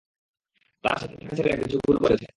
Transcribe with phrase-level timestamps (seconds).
[0.83, 2.25] তার সাথে থাকা ছেলেরা কিছু ভুল করেছে।